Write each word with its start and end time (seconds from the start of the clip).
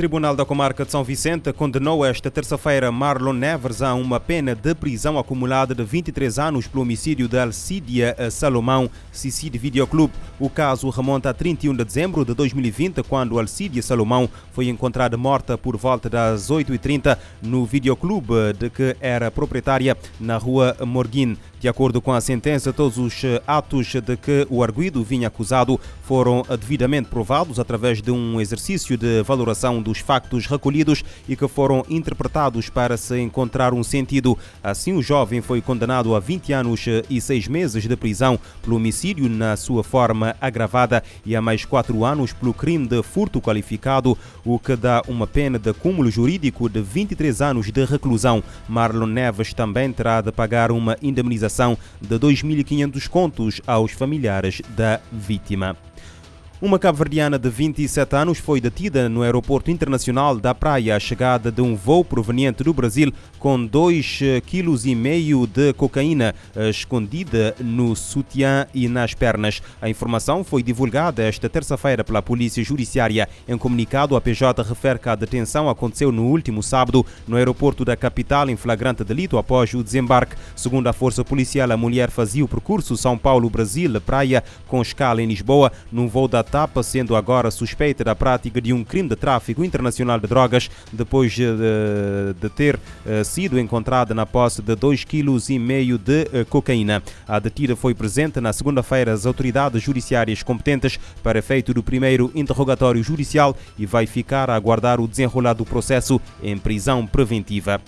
Tribunal 0.00 0.34
da 0.34 0.46
Comarca 0.46 0.82
de 0.82 0.90
São 0.90 1.04
Vicente 1.04 1.52
condenou 1.52 2.02
esta 2.02 2.30
terça-feira 2.30 2.90
Marlon 2.90 3.34
Nevers 3.34 3.82
a 3.82 3.92
uma 3.92 4.18
pena 4.18 4.54
de 4.54 4.74
prisão 4.74 5.18
acumulada 5.18 5.74
de 5.74 5.84
23 5.84 6.38
anos 6.38 6.66
pelo 6.66 6.84
homicídio 6.84 7.28
de 7.28 7.38
Alcídia 7.38 8.16
Salomão, 8.30 8.88
Cicid 9.12 9.58
Videoclube. 9.58 10.14
O 10.38 10.48
caso 10.48 10.88
remonta 10.88 11.28
a 11.28 11.34
31 11.34 11.76
de 11.76 11.84
dezembro 11.84 12.24
de 12.24 12.32
2020, 12.32 13.02
quando 13.02 13.38
Alcídia 13.38 13.82
Salomão 13.82 14.26
foi 14.52 14.68
encontrada 14.70 15.18
morta 15.18 15.58
por 15.58 15.76
volta 15.76 16.08
das 16.08 16.50
8h30 16.50 17.18
no 17.42 17.66
videoclube 17.66 18.54
de 18.58 18.70
que 18.70 18.96
era 19.02 19.30
proprietária 19.30 19.94
na 20.18 20.38
rua 20.38 20.74
Morguin. 20.80 21.36
De 21.60 21.68
acordo 21.68 22.00
com 22.00 22.10
a 22.10 22.22
sentença, 22.22 22.72
todos 22.72 22.96
os 22.96 23.20
atos 23.46 23.88
de 23.88 24.16
que 24.16 24.46
o 24.48 24.62
arguido 24.62 25.04
vinha 25.04 25.28
acusado 25.28 25.78
foram 26.04 26.42
devidamente 26.58 27.10
provados 27.10 27.60
através 27.60 28.00
de 28.00 28.10
um 28.10 28.40
exercício 28.40 28.96
de 28.96 29.22
valoração 29.22 29.82
dos 29.90 29.98
factos 29.98 30.46
recolhidos 30.46 31.04
e 31.28 31.34
que 31.34 31.48
foram 31.48 31.84
interpretados 31.88 32.70
para 32.70 32.96
se 32.96 33.18
encontrar 33.18 33.74
um 33.74 33.82
sentido. 33.82 34.38
Assim, 34.62 34.92
o 34.92 35.02
jovem 35.02 35.40
foi 35.40 35.60
condenado 35.60 36.14
a 36.14 36.20
20 36.20 36.52
anos 36.52 36.84
e 37.08 37.20
6 37.20 37.48
meses 37.48 37.82
de 37.82 37.96
prisão 37.96 38.38
pelo 38.62 38.76
homicídio 38.76 39.28
na 39.28 39.56
sua 39.56 39.82
forma 39.82 40.36
agravada 40.40 41.02
e 41.26 41.34
a 41.34 41.42
mais 41.42 41.64
4 41.64 42.04
anos 42.04 42.32
pelo 42.32 42.54
crime 42.54 42.86
de 42.86 43.02
furto 43.02 43.40
qualificado, 43.40 44.16
o 44.44 44.58
que 44.58 44.76
dá 44.76 45.02
uma 45.08 45.26
pena 45.26 45.58
de 45.58 45.72
cúmulo 45.72 46.10
jurídico 46.10 46.68
de 46.68 46.80
23 46.80 47.42
anos 47.42 47.70
de 47.70 47.84
reclusão. 47.84 48.42
Marlon 48.68 49.06
Neves 49.06 49.52
também 49.52 49.92
terá 49.92 50.20
de 50.20 50.30
pagar 50.30 50.70
uma 50.70 50.96
indemnização 51.02 51.76
de 52.00 52.16
2.500 52.16 53.08
contos 53.08 53.60
aos 53.66 53.90
familiares 53.90 54.62
da 54.76 55.00
vítima. 55.10 55.76
Uma 56.62 56.78
cabo-verdiana 56.78 57.38
de 57.38 57.48
27 57.48 58.14
anos 58.14 58.36
foi 58.36 58.60
detida 58.60 59.08
no 59.08 59.22
aeroporto 59.22 59.70
internacional 59.70 60.36
da 60.36 60.54
Praia 60.54 60.94
à 60.94 61.00
chegada 61.00 61.50
de 61.50 61.62
um 61.62 61.74
voo 61.74 62.04
proveniente 62.04 62.62
do 62.62 62.74
Brasil 62.74 63.10
com 63.38 63.66
2,5 63.66 64.42
kg 64.42 65.46
de 65.50 65.72
cocaína 65.72 66.34
escondida 66.68 67.56
no 67.58 67.96
sutiã 67.96 68.66
e 68.74 68.88
nas 68.88 69.14
pernas. 69.14 69.62
A 69.80 69.88
informação 69.88 70.44
foi 70.44 70.62
divulgada 70.62 71.22
esta 71.22 71.48
terça-feira 71.48 72.04
pela 72.04 72.20
Polícia 72.20 72.62
Judiciária. 72.62 73.26
Em 73.48 73.56
comunicado, 73.56 74.14
a 74.14 74.20
PJ 74.20 74.62
refere 74.62 74.98
que 74.98 75.08
a 75.08 75.14
detenção 75.14 75.66
aconteceu 75.66 76.12
no 76.12 76.26
último 76.26 76.62
sábado 76.62 77.06
no 77.26 77.36
aeroporto 77.36 77.86
da 77.86 77.96
capital 77.96 78.50
em 78.50 78.56
flagrante 78.56 79.02
delito 79.02 79.38
após 79.38 79.72
o 79.72 79.82
desembarque. 79.82 80.36
Segundo 80.54 80.88
a 80.88 80.92
Força 80.92 81.24
Policial, 81.24 81.72
a 81.72 81.76
mulher 81.78 82.10
fazia 82.10 82.44
o 82.44 82.48
percurso 82.48 82.98
São 82.98 83.16
Paulo-Brasil-Praia 83.16 84.44
com 84.68 84.82
escala 84.82 85.22
em 85.22 85.26
Lisboa 85.26 85.72
num 85.90 86.06
voo 86.06 86.28
da 86.28 86.49
Sendo 86.82 87.14
agora 87.14 87.50
suspeita 87.50 88.02
da 88.02 88.14
prática 88.14 88.60
de 88.60 88.72
um 88.72 88.82
crime 88.82 89.08
de 89.08 89.14
tráfico 89.14 89.64
internacional 89.64 90.18
de 90.18 90.26
drogas 90.26 90.68
depois 90.92 91.32
de, 91.32 91.46
de 92.40 92.48
ter 92.48 92.74
uh, 92.76 93.24
sido 93.24 93.58
encontrada 93.58 94.14
na 94.14 94.26
posse 94.26 94.60
de 94.60 94.74
2,5 94.74 95.06
kg 95.06 95.98
de 95.98 96.40
uh, 96.40 96.44
cocaína. 96.46 97.02
A 97.28 97.38
detida 97.38 97.76
foi 97.76 97.94
presente 97.94 98.40
na 98.40 98.52
segunda-feira 98.52 99.12
às 99.12 99.26
autoridades 99.26 99.80
judiciárias 99.80 100.42
competentes 100.42 100.98
para 101.22 101.38
efeito 101.38 101.72
do 101.72 101.82
primeiro 101.82 102.32
interrogatório 102.34 103.02
judicial 103.02 103.56
e 103.78 103.86
vai 103.86 104.06
ficar 104.06 104.50
a 104.50 104.56
aguardar 104.56 105.00
o 105.00 105.06
desenrolar 105.06 105.52
do 105.52 105.64
processo 105.64 106.20
em 106.42 106.58
prisão 106.58 107.06
preventiva. 107.06 107.80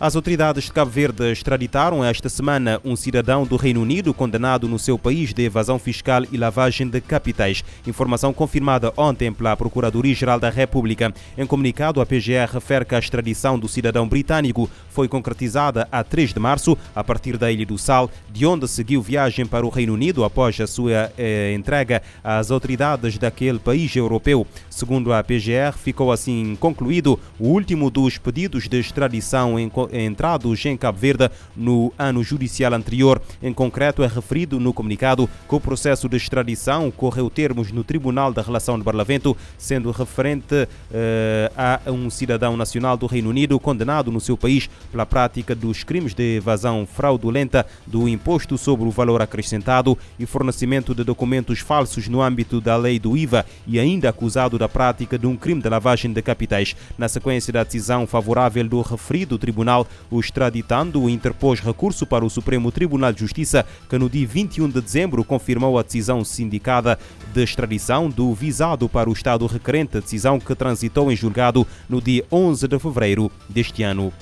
As 0.00 0.14
autoridades 0.14 0.66
de 0.66 0.72
Cabo 0.72 0.92
Verde 0.92 1.32
extraditaram 1.32 2.04
esta 2.04 2.28
semana 2.28 2.80
um 2.84 2.94
cidadão 2.94 3.44
do 3.44 3.56
Reino 3.56 3.82
Unido 3.82 4.14
condenado 4.14 4.68
no 4.68 4.78
seu 4.78 4.96
país 4.96 5.34
de 5.34 5.42
evasão 5.42 5.76
fiscal 5.76 6.22
e 6.30 6.36
lavagem 6.36 6.86
de 6.86 7.00
capitais. 7.00 7.64
Informação 7.84 8.32
confirmada 8.32 8.92
ontem 8.96 9.32
pela 9.32 9.56
Procuradoria-Geral 9.56 10.38
da 10.38 10.50
República. 10.50 11.12
Em 11.36 11.44
comunicado, 11.44 12.00
a 12.00 12.06
PGR 12.06 12.48
refere 12.52 12.84
que 12.84 12.94
a 12.94 12.98
extradição 13.00 13.58
do 13.58 13.66
cidadão 13.66 14.08
britânico 14.08 14.70
foi 14.88 15.08
concretizada 15.08 15.88
a 15.90 16.04
3 16.04 16.32
de 16.32 16.38
março, 16.38 16.78
a 16.94 17.02
partir 17.02 17.36
da 17.36 17.50
Ilha 17.50 17.66
do 17.66 17.76
Sal, 17.76 18.08
de 18.30 18.46
onde 18.46 18.68
seguiu 18.68 19.02
viagem 19.02 19.46
para 19.46 19.66
o 19.66 19.68
Reino 19.68 19.94
Unido 19.94 20.22
após 20.22 20.60
a 20.60 20.68
sua 20.68 21.12
eh, 21.18 21.52
entrega 21.58 22.02
às 22.22 22.52
autoridades 22.52 23.18
daquele 23.18 23.58
país 23.58 23.96
europeu. 23.96 24.46
Segundo 24.70 25.12
a 25.12 25.24
PGR, 25.24 25.76
ficou 25.76 26.12
assim 26.12 26.56
concluído 26.60 27.18
o 27.36 27.48
último 27.48 27.90
dos 27.90 28.16
pedidos 28.16 28.68
de 28.68 28.78
extradição 28.78 29.58
em 29.58 29.68
entrados 29.92 30.64
em 30.66 30.76
Cabo 30.76 30.98
Verde 30.98 31.30
no 31.56 31.92
ano 31.98 32.22
judicial 32.22 32.74
anterior. 32.74 33.20
Em 33.42 33.52
concreto, 33.52 34.02
é 34.02 34.06
referido 34.06 34.60
no 34.60 34.72
comunicado 34.72 35.28
que 35.48 35.54
o 35.54 35.60
processo 35.60 36.08
de 36.08 36.16
extradição 36.16 36.90
correu 36.90 37.30
termos 37.30 37.72
no 37.72 37.84
Tribunal 37.84 38.32
da 38.32 38.42
Relação 38.42 38.78
de 38.78 38.84
Barlavento, 38.84 39.36
sendo 39.56 39.90
referente 39.90 40.68
eh, 40.92 41.50
a 41.56 41.80
um 41.90 42.10
cidadão 42.10 42.56
nacional 42.56 42.96
do 42.96 43.06
Reino 43.06 43.30
Unido 43.30 43.58
condenado 43.58 44.10
no 44.10 44.20
seu 44.20 44.36
país 44.36 44.68
pela 44.90 45.06
prática 45.06 45.54
dos 45.54 45.84
crimes 45.84 46.14
de 46.14 46.36
evasão 46.36 46.86
fraudulenta 46.86 47.66
do 47.86 48.08
imposto 48.08 48.58
sobre 48.58 48.86
o 48.86 48.90
valor 48.90 49.22
acrescentado 49.22 49.96
e 50.18 50.26
fornecimento 50.26 50.94
de 50.94 51.04
documentos 51.04 51.60
falsos 51.60 52.08
no 52.08 52.22
âmbito 52.22 52.60
da 52.60 52.76
lei 52.76 52.98
do 52.98 53.16
IVA 53.16 53.44
e 53.66 53.78
ainda 53.78 54.08
acusado 54.08 54.58
da 54.58 54.68
prática 54.68 55.18
de 55.18 55.26
um 55.26 55.36
crime 55.36 55.62
de 55.62 55.68
lavagem 55.68 56.12
de 56.12 56.22
capitais. 56.22 56.74
Na 56.96 57.08
sequência 57.08 57.52
da 57.52 57.64
decisão 57.64 58.06
favorável 58.06 58.68
do 58.68 58.80
referido 58.80 59.38
tribunal, 59.38 59.77
o 60.10 60.20
extraditando 60.20 61.08
interpôs 61.08 61.60
recurso 61.60 62.06
para 62.06 62.24
o 62.24 62.30
Supremo 62.30 62.72
Tribunal 62.72 63.12
de 63.12 63.20
Justiça, 63.20 63.66
que 63.88 63.98
no 63.98 64.08
dia 64.08 64.26
21 64.26 64.68
de 64.68 64.80
dezembro 64.80 65.24
confirmou 65.24 65.78
a 65.78 65.82
decisão 65.82 66.24
sindicada 66.24 66.98
de 67.32 67.42
extradição 67.42 68.08
do 68.08 68.32
visado 68.32 68.88
para 68.88 69.10
o 69.10 69.12
Estado 69.12 69.46
requerente, 69.46 70.00
decisão 70.00 70.38
que 70.40 70.54
transitou 70.54 71.10
em 71.12 71.16
julgado 71.16 71.66
no 71.88 72.00
dia 72.00 72.24
11 72.30 72.66
de 72.66 72.78
fevereiro 72.78 73.30
deste 73.48 73.82
ano. 73.82 74.12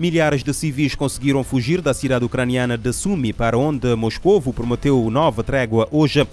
Milhares 0.00 0.42
de 0.42 0.54
civis 0.54 0.94
conseguiram 0.94 1.44
fugir 1.44 1.82
da 1.82 1.92
cidade 1.92 2.24
ucraniana 2.24 2.78
de 2.78 2.90
Sumi, 2.90 3.34
para 3.34 3.58
onde 3.58 3.94
Moscou 3.94 4.40
prometeu 4.40 5.10
nova 5.10 5.44
trégua 5.44 5.86
hoje, 5.90 6.26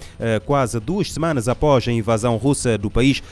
quase 0.46 0.80
duas 0.80 1.12
semanas 1.12 1.48
após 1.48 1.86
a 1.86 1.92
invasão 1.92 2.38
russa 2.38 2.78
do 2.78 2.88
país, 2.88 3.22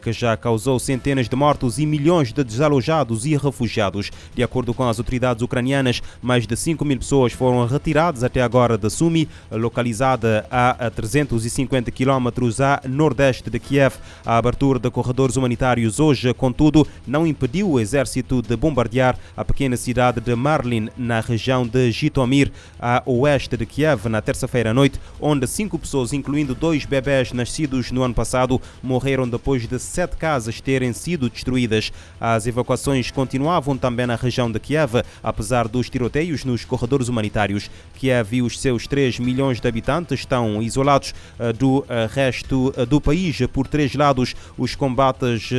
que 0.00 0.12
já 0.12 0.36
causou 0.36 0.78
centenas 0.78 1.28
de 1.28 1.34
mortos 1.34 1.80
e 1.80 1.86
milhões 1.86 2.32
de 2.32 2.44
desalojados 2.44 3.26
e 3.26 3.36
refugiados. 3.36 4.12
De 4.32 4.44
acordo 4.44 4.72
com 4.72 4.88
as 4.88 5.00
autoridades 5.00 5.42
ucranianas, 5.42 6.00
mais 6.22 6.46
de 6.46 6.56
5 6.56 6.84
mil 6.84 6.98
pessoas 6.98 7.32
foram 7.32 7.66
retiradas 7.66 8.22
até 8.22 8.42
agora 8.42 8.78
de 8.78 8.88
Sumi, 8.88 9.28
localizada 9.50 10.46
a 10.48 10.88
350 10.88 11.90
quilómetros 11.90 12.60
a 12.60 12.80
nordeste 12.88 13.50
de 13.50 13.58
Kiev. 13.58 13.96
A 14.24 14.36
abertura 14.36 14.78
de 14.78 14.88
corredores 14.88 15.34
humanitários 15.34 15.98
hoje, 15.98 16.32
contudo, 16.32 16.86
não 17.04 17.26
impediu 17.26 17.68
o 17.68 17.80
exército 17.80 18.40
de 18.40 18.54
bombardear 18.54 19.18
a 19.36 19.44
pequena 19.44 19.79
cidade 19.80 20.20
de 20.20 20.34
Marlin, 20.34 20.88
na 20.96 21.20
região 21.20 21.66
de 21.66 21.90
Jitomir, 21.90 22.52
a 22.78 23.02
oeste 23.06 23.56
de 23.56 23.64
Kiev, 23.64 24.08
na 24.08 24.20
terça-feira 24.20 24.70
à 24.70 24.74
noite, 24.74 25.00
onde 25.18 25.46
cinco 25.46 25.78
pessoas, 25.78 26.12
incluindo 26.12 26.54
dois 26.54 26.84
bebés 26.84 27.32
nascidos 27.32 27.90
no 27.90 28.02
ano 28.02 28.14
passado, 28.14 28.60
morreram 28.82 29.26
depois 29.28 29.66
de 29.66 29.78
sete 29.78 30.16
casas 30.16 30.60
terem 30.60 30.92
sido 30.92 31.30
destruídas. 31.30 31.90
As 32.20 32.46
evacuações 32.46 33.10
continuavam 33.10 33.76
também 33.76 34.06
na 34.06 34.16
região 34.16 34.52
de 34.52 34.60
Kiev, 34.60 35.02
apesar 35.22 35.66
dos 35.66 35.88
tiroteios 35.88 36.44
nos 36.44 36.64
corredores 36.64 37.08
humanitários. 37.08 37.70
Kiev 37.96 38.34
e 38.36 38.42
os 38.42 38.60
seus 38.60 38.86
3 38.86 39.18
milhões 39.18 39.60
de 39.60 39.66
habitantes 39.66 40.20
estão 40.20 40.62
isolados 40.62 41.14
do 41.58 41.86
resto 42.10 42.72
do 42.86 43.00
país 43.00 43.38
por 43.52 43.66
três 43.66 43.94
lados. 43.94 44.34
Os 44.58 44.74
combates 44.74 45.50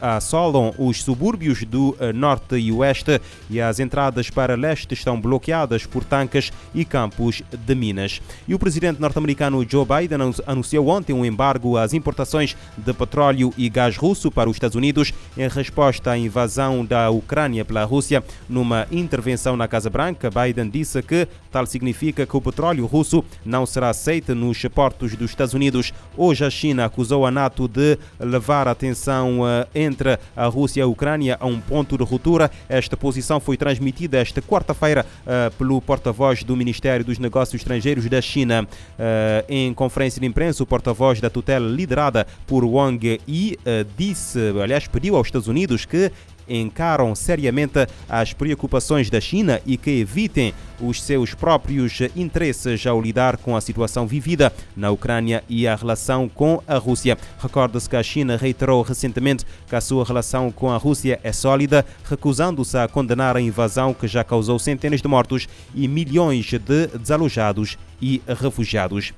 assolam 0.00 0.74
os 0.78 1.02
subúrbios 1.02 1.64
do 1.64 1.94
norte 2.14 2.56
e 2.56 2.72
oeste 2.72 3.20
e 3.50 3.60
as 3.60 3.80
entradas 3.80 4.30
para 4.30 4.56
leste 4.56 4.92
estão 4.94 5.20
bloqueadas 5.20 5.86
por 5.86 6.04
tanques 6.04 6.52
e 6.74 6.84
campos 6.84 7.42
de 7.52 7.74
minas. 7.74 8.20
E 8.46 8.54
o 8.54 8.58
presidente 8.58 9.00
norte-americano 9.00 9.64
Joe 9.68 9.86
Biden 9.86 10.18
anunciou 10.46 10.88
ontem 10.88 11.12
um 11.12 11.24
embargo 11.24 11.76
às 11.76 11.92
importações 11.92 12.56
de 12.76 12.92
petróleo 12.92 13.52
e 13.56 13.68
gás 13.68 13.96
russo 13.96 14.30
para 14.30 14.48
os 14.48 14.56
Estados 14.56 14.76
Unidos 14.76 15.12
em 15.36 15.48
resposta 15.48 16.10
à 16.10 16.18
invasão 16.18 16.84
da 16.84 17.10
Ucrânia 17.10 17.64
pela 17.64 17.84
Rússia. 17.84 18.22
Numa 18.48 18.86
intervenção 18.90 19.56
na 19.56 19.68
Casa 19.68 19.90
Branca, 19.90 20.30
Biden 20.30 20.68
disse 20.68 21.02
que 21.02 21.26
tal 21.50 21.66
significa 21.66 22.26
que 22.26 22.36
o 22.36 22.40
petróleo 22.40 22.86
russo 22.86 23.24
não 23.44 23.64
será 23.64 23.90
aceito 23.90 24.34
nos 24.34 24.62
portos 24.74 25.14
dos 25.14 25.30
Estados 25.30 25.54
Unidos. 25.54 25.92
Hoje 26.16 26.44
a 26.44 26.50
China 26.50 26.84
acusou 26.84 27.24
a 27.26 27.30
NATO 27.30 27.68
de 27.68 27.98
levar 28.18 28.68
a 28.68 28.74
tensão 28.74 29.40
entre 29.74 30.18
a 30.36 30.46
Rússia 30.46 30.80
e 30.80 30.82
a 30.82 30.86
Ucrânia 30.86 31.36
a 31.40 31.46
um 31.46 31.60
ponto 31.60 31.96
de 31.96 32.04
ruptura. 32.04 32.50
Esta 32.68 32.96
posição 32.96 33.37
foi 33.40 33.56
transmitida 33.56 34.18
esta 34.18 34.40
quarta-feira 34.40 35.04
uh, 35.04 35.54
pelo 35.56 35.80
porta-voz 35.80 36.42
do 36.42 36.56
Ministério 36.56 37.04
dos 37.04 37.18
Negócios 37.18 37.60
Estrangeiros 37.60 38.06
da 38.06 38.20
China. 38.20 38.64
Uh, 38.64 39.44
em 39.48 39.74
conferência 39.74 40.20
de 40.20 40.26
imprensa, 40.26 40.62
o 40.62 40.66
porta-voz 40.66 41.20
da 41.20 41.30
tutela 41.30 41.68
liderada 41.68 42.26
por 42.46 42.64
Wang 42.64 43.20
Yi 43.26 43.54
uh, 43.54 43.86
disse, 43.96 44.38
aliás, 44.62 44.86
pediu 44.86 45.16
aos 45.16 45.28
Estados 45.28 45.48
Unidos 45.48 45.84
que 45.84 46.10
encaram 46.48 47.14
seriamente 47.14 47.86
as 48.08 48.32
preocupações 48.32 49.10
da 49.10 49.20
China 49.20 49.60
e 49.66 49.76
que 49.76 49.90
evitem 49.90 50.54
os 50.80 51.02
seus 51.02 51.34
próprios 51.34 52.00
interesses 52.14 52.86
ao 52.86 53.00
lidar 53.00 53.36
com 53.36 53.56
a 53.56 53.60
situação 53.60 54.06
vivida 54.06 54.52
na 54.76 54.90
Ucrânia 54.90 55.42
e 55.48 55.66
a 55.66 55.74
relação 55.74 56.28
com 56.28 56.62
a 56.66 56.76
Rússia. 56.78 57.18
Recorda-se 57.38 57.88
que 57.88 57.96
a 57.96 58.02
China 58.02 58.36
reiterou 58.36 58.82
recentemente 58.82 59.44
que 59.66 59.74
a 59.74 59.80
sua 59.80 60.04
relação 60.04 60.50
com 60.50 60.70
a 60.70 60.76
Rússia 60.76 61.18
é 61.22 61.32
sólida, 61.32 61.84
recusando-se 62.08 62.76
a 62.76 62.88
condenar 62.88 63.36
a 63.36 63.40
invasão 63.40 63.92
que 63.92 64.06
já 64.06 64.22
causou 64.22 64.58
centenas 64.58 65.02
de 65.02 65.08
mortos 65.08 65.48
e 65.74 65.88
milhões 65.88 66.44
de 66.46 66.58
desalojados 66.58 67.76
e 68.00 68.22
refugiados. 68.26 69.12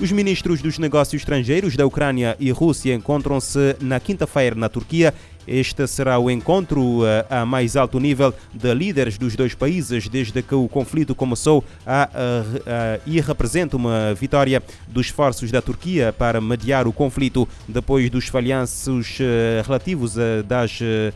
Os 0.00 0.10
ministros 0.10 0.62
dos 0.62 0.78
negócios 0.78 1.20
estrangeiros 1.20 1.76
da 1.76 1.84
Ucrânia 1.84 2.34
e 2.40 2.50
Rússia 2.50 2.94
encontram-se 2.94 3.76
na 3.82 4.00
quinta-feira 4.00 4.56
na 4.56 4.66
Turquia 4.66 5.12
este 5.46 5.86
será 5.86 6.18
o 6.18 6.30
encontro 6.30 7.04
eh, 7.04 7.24
a 7.30 7.44
mais 7.44 7.76
alto 7.76 7.98
nível 7.98 8.32
de 8.52 8.74
líderes 8.74 9.18
dos 9.18 9.34
dois 9.36 9.54
países 9.54 10.08
desde 10.08 10.42
que 10.42 10.54
o 10.54 10.68
conflito 10.68 11.14
começou 11.14 11.64
a, 11.86 12.02
a, 12.02 12.06
a, 12.06 13.00
e 13.06 13.20
representa 13.20 13.76
uma 13.76 14.14
vitória 14.14 14.62
dos 14.88 15.06
esforços 15.06 15.50
da 15.50 15.60
Turquia 15.60 16.14
para 16.16 16.40
mediar 16.40 16.86
o 16.86 16.92
conflito 16.92 17.48
depois 17.66 18.10
dos 18.10 18.26
falhanços 18.26 19.18
eh, 19.20 19.62
relativos 19.64 20.14
das 20.46 20.78
eh, 20.82 21.12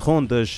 rondas 0.00 0.56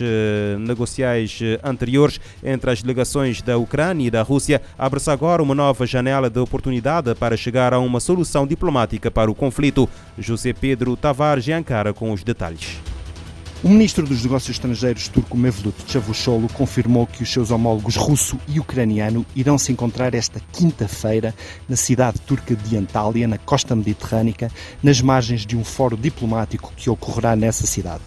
negociais 0.59 1.39
anteriores 1.63 2.21
entre 2.43 2.71
as 2.71 2.83
delegações 2.83 3.41
da 3.41 3.57
Ucrânia 3.57 4.09
e 4.09 4.11
da 4.11 4.23
Rússia. 4.23 4.61
Abre-se 4.79 5.11
agora 5.11 5.43
uma 5.43 5.55
nova 5.55 5.87
janela 5.87 6.29
de 6.29 6.39
oportunidade 6.39 7.15
para 7.15 7.37
chegar 7.37 7.73
a 7.73 7.79
uma 7.79 8.01
solução 8.01 8.47
diplomática 8.47 9.11
para 9.11 9.31
o 9.31 9.35
conflito. 9.35 9.89
José 10.19 10.53
Pedro 10.53 10.97
Tavares 10.97 11.45
de 11.45 11.53
Ankara 11.53 11.93
com 11.93 12.13
os 12.13 12.23
detalhes. 12.23 12.81
O 13.65 13.71
ministro 13.71 14.07
dos 14.07 14.23
Negócios 14.23 14.51
Estrangeiros 14.51 15.09
turco 15.09 15.37
Mevlut 15.37 15.75
Cavusoglu 15.91 16.47
confirmou 16.53 17.07
que 17.07 17.23
os 17.23 17.33
seus 17.33 17.51
homólogos 17.51 17.97
russo 17.97 18.39
e 18.47 18.61
ucraniano 18.61 19.25
irão 19.35 19.57
se 19.57 19.73
encontrar 19.73 20.15
esta 20.15 20.39
quinta-feira 20.53 21.35
na 21.67 21.75
cidade 21.75 22.21
turca 22.21 22.55
de 22.55 22.77
Antália, 22.77 23.27
na 23.27 23.39
costa 23.39 23.75
mediterrânica, 23.75 24.51
nas 24.83 25.01
margens 25.01 25.47
de 25.47 25.57
um 25.57 25.65
fórum 25.65 25.97
diplomático 25.97 26.71
que 26.77 26.91
ocorrerá 26.91 27.35
nessa 27.35 27.67
cidade. 27.67 28.03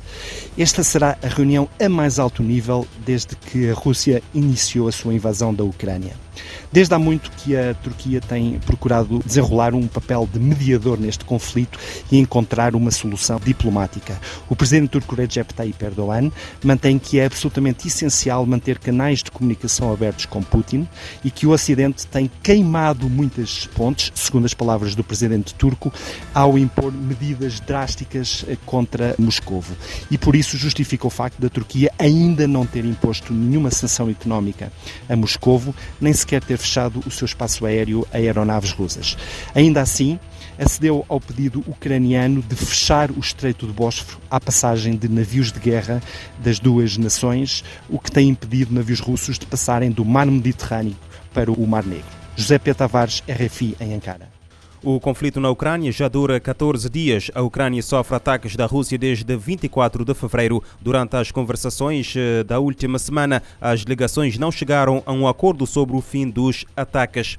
Esta 0.55 0.83
será 0.83 1.17
a 1.21 1.27
reunião 1.27 1.67
a 1.79 1.89
mais 1.89 2.19
alto 2.19 2.43
nível 2.43 2.87
desde 3.03 3.35
que 3.35 3.71
a 3.71 3.73
Rússia 3.73 4.21
iniciou 4.35 4.87
a 4.87 4.91
sua 4.91 5.15
invasão 5.15 5.51
da 5.51 5.63
Ucrânia. 5.63 6.28
Desde 6.71 6.93
há 6.93 6.99
muito 6.99 7.31
que 7.31 7.55
a 7.55 7.73
Turquia 7.73 8.21
tem 8.21 8.59
procurado 8.59 9.19
desenrolar 9.25 9.73
um 9.73 9.87
papel 9.87 10.29
de 10.31 10.39
mediador 10.39 10.99
neste 10.99 11.25
conflito 11.25 11.79
e 12.11 12.17
encontrar 12.17 12.75
uma 12.75 12.91
solução 12.91 13.39
diplomática. 13.43 14.19
O 14.49 14.55
presidente 14.55 14.89
turco 14.89 15.15
Recep 15.15 15.53
Tayyip 15.53 15.83
Erdogan 15.83 16.31
mantém 16.63 16.99
que 16.99 17.19
é 17.19 17.25
absolutamente 17.25 17.87
essencial 17.87 18.45
manter 18.45 18.77
canais 18.77 19.23
de 19.23 19.31
comunicação 19.31 19.91
abertos 19.91 20.25
com 20.25 20.43
Putin 20.43 20.87
e 21.23 21.31
que 21.31 21.47
o 21.47 21.51
Ocidente 21.51 22.05
tem 22.07 22.29
queimado 22.43 23.09
muitas 23.09 23.65
pontes, 23.67 24.11
segundo 24.13 24.45
as 24.45 24.53
palavras 24.53 24.95
do 24.95 25.03
presidente 25.03 25.53
turco, 25.55 25.91
ao 26.33 26.57
impor 26.57 26.91
medidas 26.91 27.59
drásticas 27.59 28.45
eh, 28.47 28.57
contra 28.65 29.15
Moscovo. 29.17 29.75
E 30.11 30.17
por 30.17 30.35
isso 30.35 30.57
justifica 30.57 31.07
o 31.07 31.09
facto 31.09 31.39
da 31.39 31.49
Turquia 31.49 31.91
ainda 31.97 32.47
não 32.47 32.65
ter 32.65 32.85
imposto 32.85 33.33
nenhuma 33.33 33.71
sanção 33.71 34.09
económica 34.09 34.71
a 35.07 35.15
Moscovo, 35.15 35.73
nem 35.99 36.13
sequer 36.19 36.43
ter 36.43 36.57
fechado 36.57 37.01
o 37.05 37.11
seu 37.11 37.25
espaço 37.25 37.65
aéreo 37.65 38.07
a 38.13 38.17
aeronaves 38.17 38.71
russas. 38.71 39.17
Ainda 39.53 39.81
assim, 39.81 40.19
acedeu 40.57 41.05
ao 41.07 41.19
pedido 41.19 41.63
ucraniano 41.67 42.41
de 42.41 42.55
fechar 42.55 43.11
o 43.11 43.19
Estreito 43.19 43.65
de 43.65 43.73
Bósforo 43.73 44.19
à 44.29 44.39
passagem 44.39 44.95
de 44.95 45.07
navios 45.07 45.51
de 45.51 45.59
guerra 45.59 46.01
das 46.37 46.59
duas 46.59 46.97
nações, 46.97 47.63
o 47.89 47.97
que 47.97 48.11
tem 48.11 48.29
impedido 48.29 48.73
navios 48.73 48.99
russos 48.99 49.39
de 49.39 49.45
passarem 49.45 49.91
do 49.91 50.03
Mar 50.03 50.25
Mediterrâneo 50.25 50.95
para 51.33 51.51
o 51.51 51.67
Mar 51.67 51.85
Negro. 51.85 52.05
José 52.35 52.57
P. 52.57 52.73
Tavares, 52.73 53.23
RFI, 53.27 53.75
em 53.79 53.93
Ankara. 53.93 54.38
O 54.81 54.97
conflito 54.97 55.41
na 55.41 55.49
Ucrânia 55.49 55.91
já 55.91 56.07
dura 56.07 56.39
14 56.39 56.89
dias. 56.89 57.29
A 57.35 57.41
Ucrânia 57.41 57.83
sofre 57.83 58.15
ataques 58.15 58.55
da 58.55 58.65
Rússia 58.65 58.97
desde 58.97 59.35
24 59.35 60.05
de 60.05 60.13
fevereiro. 60.13 60.63
Durante 60.79 61.17
as 61.17 61.31
conversações 61.31 62.13
eh, 62.15 62.45
da 62.45 62.59
última 62.59 62.97
semana, 62.97 63.43
as 63.59 63.83
delegações 63.83 64.37
não 64.37 64.49
chegaram 64.49 65.03
a 65.05 65.11
um 65.11 65.27
acordo 65.27 65.67
sobre 65.67 65.97
o 65.97 66.01
fim 66.01 66.29
dos 66.29 66.63
ataques. 66.77 67.37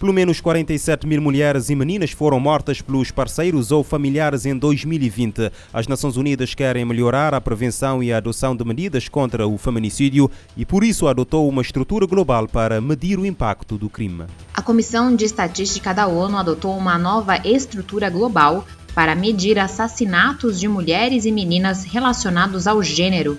Pelo 0.00 0.14
menos 0.14 0.40
47 0.40 1.06
mil 1.06 1.20
mulheres 1.20 1.68
e 1.68 1.74
meninas 1.74 2.10
foram 2.10 2.40
mortas 2.40 2.80
pelos 2.80 3.10
parceiros 3.10 3.70
ou 3.70 3.84
familiares 3.84 4.46
em 4.46 4.56
2020. 4.56 5.52
As 5.74 5.86
Nações 5.86 6.16
Unidas 6.16 6.54
querem 6.54 6.86
melhorar 6.86 7.34
a 7.34 7.40
prevenção 7.40 8.02
e 8.02 8.10
a 8.10 8.16
adoção 8.16 8.56
de 8.56 8.64
medidas 8.64 9.10
contra 9.10 9.46
o 9.46 9.58
feminicídio 9.58 10.30
e, 10.56 10.64
por 10.64 10.82
isso, 10.84 11.06
adotou 11.06 11.46
uma 11.46 11.60
estrutura 11.60 12.06
global 12.06 12.48
para 12.48 12.80
medir 12.80 13.18
o 13.18 13.26
impacto 13.26 13.76
do 13.76 13.90
crime. 13.90 14.24
A 14.54 14.62
Comissão 14.62 15.14
de 15.14 15.26
Estatística 15.26 15.92
da 15.92 16.06
ONU 16.06 16.38
adotou 16.38 16.74
uma 16.78 16.96
nova 16.96 17.36
estrutura 17.46 18.08
global 18.08 18.64
para 18.94 19.14
medir 19.14 19.58
assassinatos 19.58 20.58
de 20.58 20.66
mulheres 20.66 21.26
e 21.26 21.30
meninas 21.30 21.84
relacionados 21.84 22.66
ao 22.66 22.82
gênero. 22.82 23.38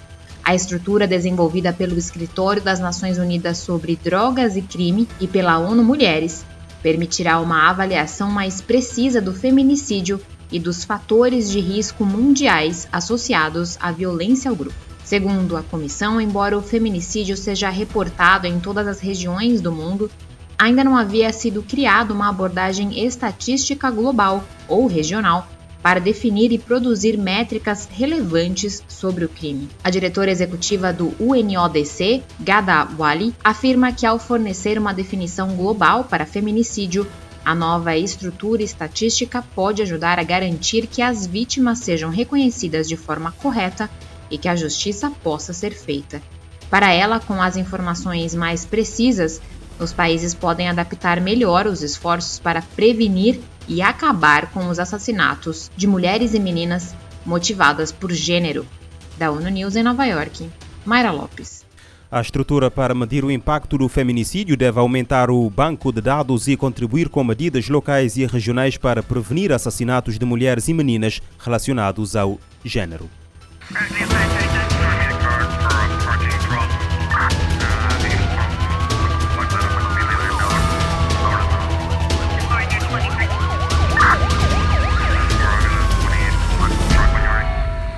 A 0.52 0.54
estrutura 0.54 1.08
desenvolvida 1.08 1.72
pelo 1.72 1.98
Escritório 1.98 2.62
das 2.62 2.78
Nações 2.78 3.18
Unidas 3.18 3.60
sobre 3.60 3.96
Drogas 3.96 4.58
e 4.58 4.62
Crime 4.62 5.08
e 5.18 5.26
pela 5.26 5.58
ONU 5.58 5.82
Mulheres 5.82 6.46
permitirá 6.84 7.40
uma 7.40 7.70
avaliação 7.70 8.30
mais 8.30 8.60
precisa 8.60 9.22
do 9.22 9.34
feminicídio 9.34 10.20
e 10.52 10.60
dos 10.60 10.84
fatores 10.84 11.50
de 11.50 11.62
risco 11.62 12.04
mundiais 12.04 12.86
associados 12.92 13.78
à 13.80 13.94
violência 13.94 14.52
ao 14.52 14.58
grupo. 14.58 14.76
Segundo 15.06 15.56
a 15.56 15.64
comissão, 15.64 16.20
embora 16.20 16.58
o 16.58 16.62
feminicídio 16.62 17.38
seja 17.38 17.70
reportado 17.70 18.46
em 18.46 18.60
todas 18.60 18.90
as 18.90 19.00
regiões 19.00 19.62
do 19.62 19.72
mundo, 19.72 20.12
ainda 20.60 20.84
não 20.84 20.98
havia 20.98 21.32
sido 21.32 21.64
criada 21.64 22.14
uma 22.14 22.28
abordagem 22.28 23.06
estatística 23.06 23.90
global 23.90 24.44
ou 24.68 24.86
regional 24.86 25.48
para 25.82 26.00
definir 26.00 26.52
e 26.52 26.58
produzir 26.58 27.18
métricas 27.18 27.88
relevantes 27.92 28.84
sobre 28.88 29.26
o 29.26 29.30
crime. 29.30 29.68
A 29.84 29.90
diretora 29.90 30.32
executiva 30.32 30.94
do 30.94 31.14
UNODC, 31.20 32.24
Gada 32.40 32.88
Wali, 32.98 33.34
afirma 33.44 33.92
que 33.92 34.06
ao 34.06 34.20
fornecer 34.20 34.78
uma 34.78 34.94
definição 34.94 35.56
global 35.56 36.04
para 36.04 36.26
feminicídio, 36.26 37.08
a 37.44 37.56
nova 37.56 37.98
estrutura 37.98 38.62
estatística 38.62 39.44
pode 39.56 39.82
ajudar 39.82 40.20
a 40.20 40.24
garantir 40.24 40.86
que 40.86 41.02
as 41.02 41.26
vítimas 41.26 41.80
sejam 41.80 42.12
reconhecidas 42.12 42.88
de 42.88 42.96
forma 42.96 43.32
correta 43.32 43.90
e 44.30 44.38
que 44.38 44.48
a 44.48 44.56
justiça 44.56 45.12
possa 45.24 45.52
ser 45.52 45.72
feita. 45.72 46.22
Para 46.70 46.92
ela, 46.94 47.20
com 47.20 47.42
as 47.42 47.58
informações 47.58 48.36
mais 48.36 48.64
precisas, 48.64 49.42
os 49.80 49.92
países 49.92 50.36
podem 50.36 50.70
adaptar 50.70 51.20
melhor 51.20 51.66
os 51.66 51.82
esforços 51.82 52.38
para 52.38 52.62
prevenir 52.62 53.42
e 53.68 53.82
acabar 53.82 54.52
com 54.52 54.68
os 54.68 54.80
assassinatos 54.80 55.72
de 55.76 55.88
mulheres 55.88 56.34
e 56.34 56.40
meninas 56.40 56.96
motivadas 57.26 57.92
por 57.92 58.12
gênero. 58.12 58.66
Da 59.18 59.32
ONU 59.32 59.50
News 59.50 59.76
em 59.76 59.84
Nova 59.84 60.06
York, 60.06 60.50
Mayra 60.86 61.12
Lopes. 61.12 61.62
A 62.12 62.20
estrutura 62.20 62.70
para 62.70 62.94
medir 62.94 63.24
o 63.24 63.32
impacto 63.32 63.78
do 63.78 63.88
feminicídio 63.88 64.58
deve 64.58 64.80
aumentar 64.80 65.32
o 65.32 65.50
banco 65.50 65.94
de 65.94 66.02
dados 66.02 66.48
e 66.50 66.58
contribuir 66.58 67.08
com 67.08 67.24
medidas 67.24 67.70
locais 67.70 68.18
e 68.18 68.26
regionais 68.26 68.76
para 68.76 69.02
prevenir 69.02 69.54
assassinatos 69.54 70.20
de 70.20 70.26
mulheres 70.26 70.68
e 70.68 70.74
meninas 70.74 71.22
relacionados 71.40 72.16
ao 72.18 72.38
gênero. 72.66 73.10